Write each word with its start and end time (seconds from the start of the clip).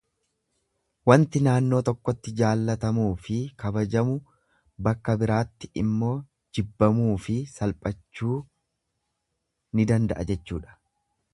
Wanti 1.09 1.39
naannoo 1.47 1.81
tokkotti 1.89 2.31
jaallatamuufi 2.39 3.37
kabajamu 3.63 4.15
bakka 4.87 5.15
biraatti 5.25 5.69
immoo 5.83 6.15
jibbamuufi 6.59 7.37
salphachuu 7.57 8.39
ni 9.81 9.87
danda'a 9.93 10.27
jechuudha. 10.33 10.75